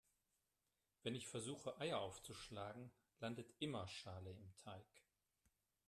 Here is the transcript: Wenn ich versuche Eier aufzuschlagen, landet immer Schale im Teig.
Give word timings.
Wenn 1.03 1.13
ich 1.13 1.27
versuche 1.27 1.77
Eier 1.79 1.99
aufzuschlagen, 1.99 2.91
landet 3.19 3.53
immer 3.59 3.87
Schale 3.87 4.31
im 4.31 4.51
Teig. 4.57 5.03